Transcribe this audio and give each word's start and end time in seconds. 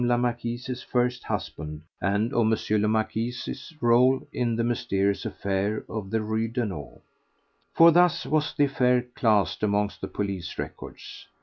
la 0.03 0.17
Marquise's 0.17 0.81
first 0.81 1.23
husband 1.25 1.79
and 2.01 2.33
of 2.33 2.51
M. 2.51 2.81
le 2.81 2.87
Marquis's 2.87 3.71
rôle 3.79 4.25
in 4.33 4.55
the 4.55 4.63
mysterious 4.63 5.25
affair 5.27 5.85
of 5.87 6.09
the 6.09 6.19
Rue 6.21 6.47
Daunou. 6.49 7.01
For 7.75 7.91
thus 7.91 8.25
was 8.25 8.51
the 8.55 8.65
affair 8.65 9.03
classed 9.13 9.61
amongst 9.61 10.01
the 10.01 10.07
police 10.07 10.57
records. 10.57 11.27